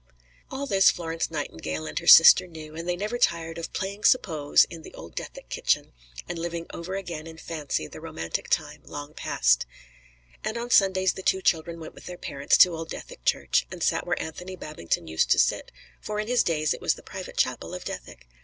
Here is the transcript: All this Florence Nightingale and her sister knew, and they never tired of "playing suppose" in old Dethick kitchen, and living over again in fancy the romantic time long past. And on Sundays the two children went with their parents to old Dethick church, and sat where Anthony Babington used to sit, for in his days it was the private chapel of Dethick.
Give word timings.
All 0.49 0.65
this 0.65 0.89
Florence 0.89 1.29
Nightingale 1.29 1.85
and 1.85 1.99
her 1.99 2.07
sister 2.07 2.47
knew, 2.47 2.73
and 2.75 2.89
they 2.89 2.95
never 2.95 3.19
tired 3.19 3.59
of 3.59 3.71
"playing 3.71 4.03
suppose" 4.03 4.65
in 4.67 4.83
old 4.95 5.13
Dethick 5.13 5.47
kitchen, 5.49 5.93
and 6.27 6.39
living 6.39 6.65
over 6.73 6.95
again 6.95 7.27
in 7.27 7.37
fancy 7.37 7.85
the 7.85 8.01
romantic 8.01 8.49
time 8.49 8.81
long 8.85 9.13
past. 9.13 9.67
And 10.43 10.57
on 10.57 10.71
Sundays 10.71 11.13
the 11.13 11.21
two 11.21 11.43
children 11.43 11.79
went 11.79 11.93
with 11.93 12.07
their 12.07 12.17
parents 12.17 12.57
to 12.57 12.73
old 12.75 12.89
Dethick 12.89 13.25
church, 13.25 13.67
and 13.69 13.83
sat 13.83 14.07
where 14.07 14.19
Anthony 14.19 14.55
Babington 14.55 15.05
used 15.07 15.29
to 15.29 15.37
sit, 15.37 15.71
for 16.01 16.19
in 16.19 16.27
his 16.27 16.41
days 16.41 16.73
it 16.73 16.81
was 16.81 16.95
the 16.95 17.03
private 17.03 17.37
chapel 17.37 17.75
of 17.75 17.85
Dethick. 17.85 18.25